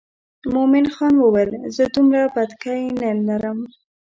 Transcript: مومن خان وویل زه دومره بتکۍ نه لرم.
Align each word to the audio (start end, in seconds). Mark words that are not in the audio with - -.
مومن 0.53 0.85
خان 0.93 1.13
وویل 1.19 1.51
زه 1.75 1.83
دومره 1.93 2.21
بتکۍ 2.35 2.81
نه 3.01 3.11
لرم. 3.27 3.59